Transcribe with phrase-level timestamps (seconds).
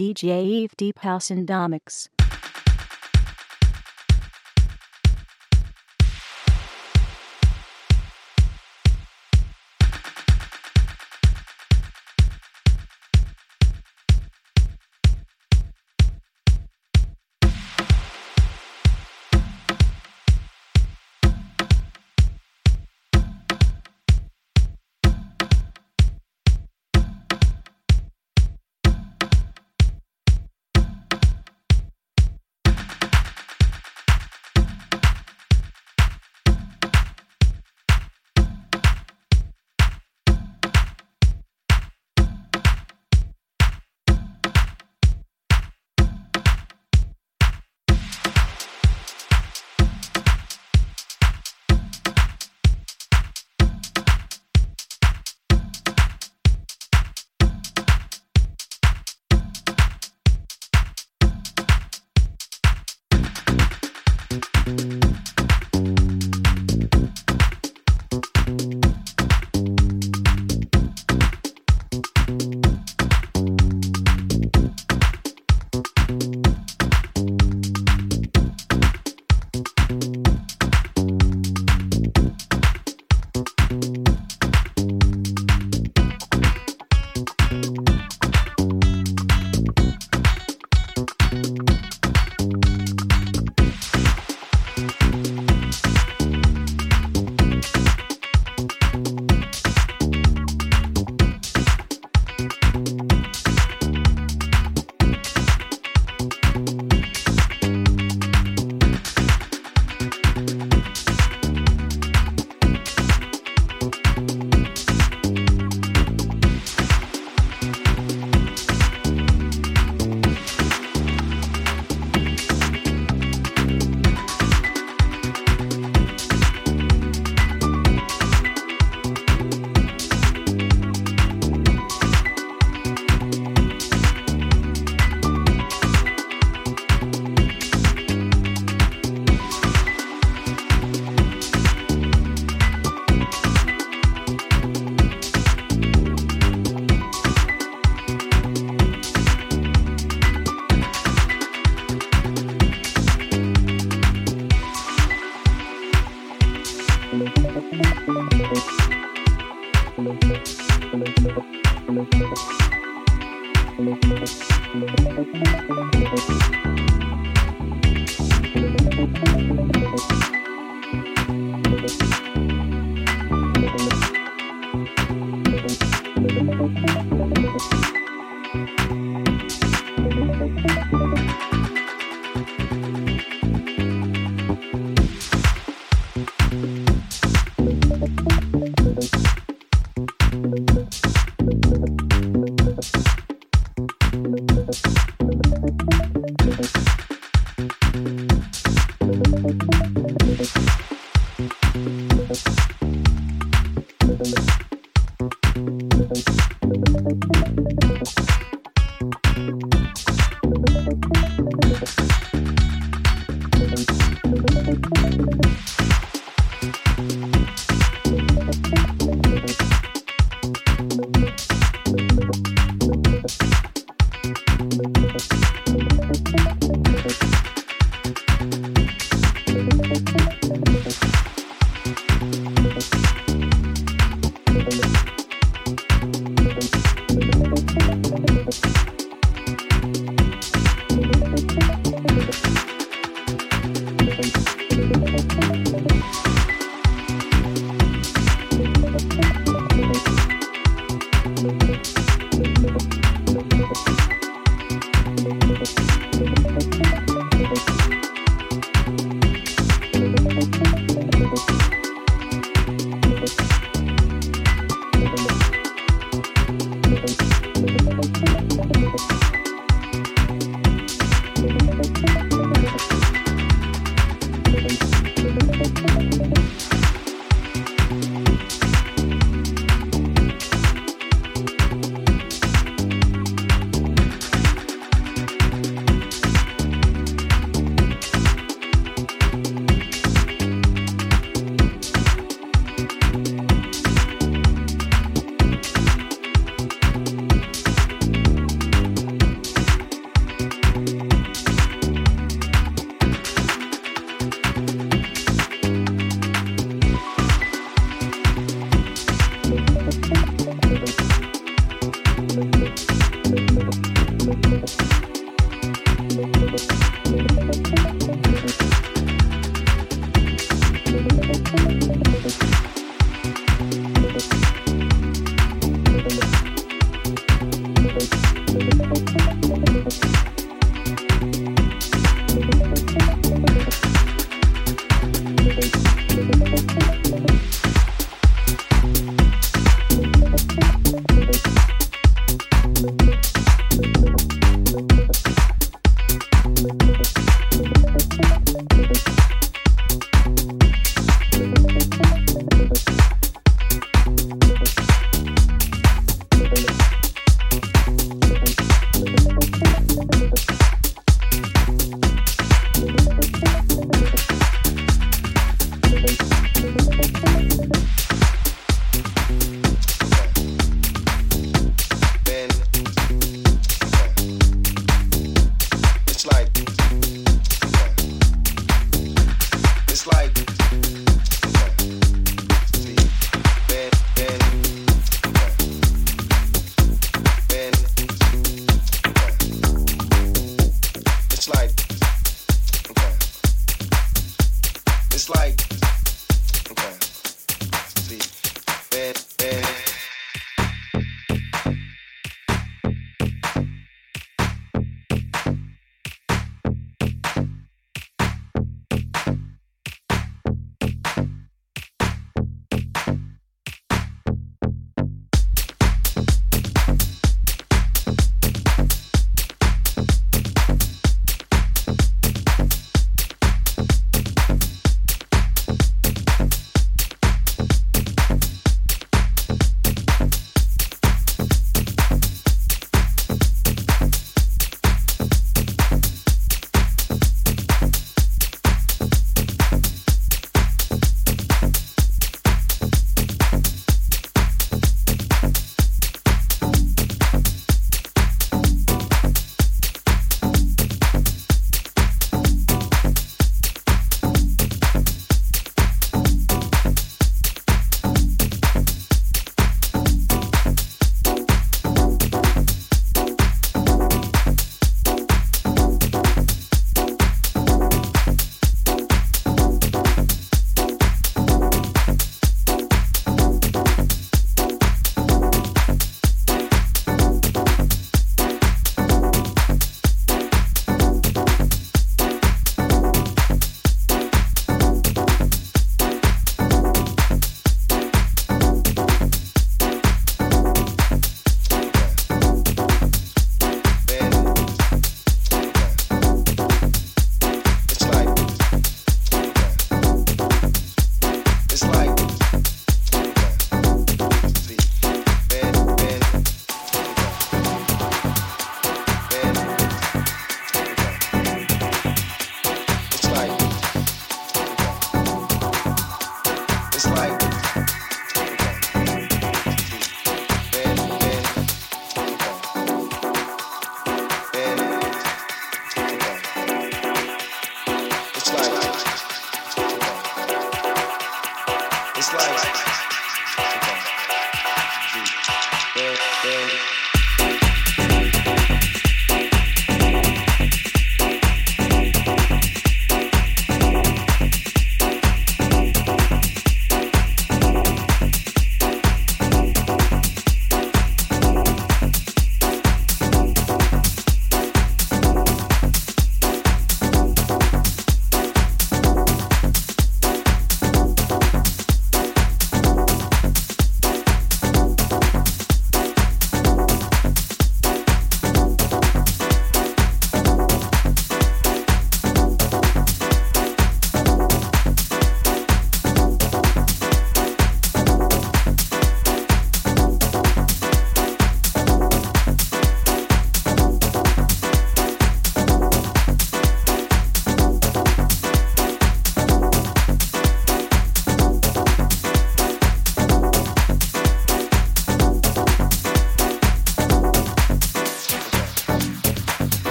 [0.00, 2.08] DJ Eve Deep House and Domics.